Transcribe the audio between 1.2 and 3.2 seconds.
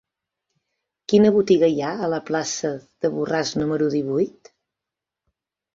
botiga hi ha a la plaça de